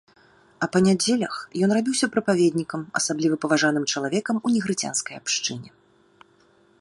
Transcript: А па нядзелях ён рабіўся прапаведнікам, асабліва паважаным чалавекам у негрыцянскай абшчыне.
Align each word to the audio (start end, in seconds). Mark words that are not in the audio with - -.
А 0.65 0.67
па 0.75 0.79
нядзелях 0.85 1.35
ён 1.67 1.73
рабіўся 1.77 2.09
прапаведнікам, 2.15 2.81
асабліва 3.01 3.35
паважаным 3.45 3.85
чалавекам 3.93 4.35
у 4.47 4.55
негрыцянскай 4.57 5.15
абшчыне. 5.23 5.69